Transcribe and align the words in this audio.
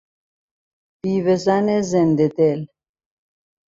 بیوه 1.01 1.35
زن 1.45 1.65
زنده 1.91 2.27
دل 2.37 2.59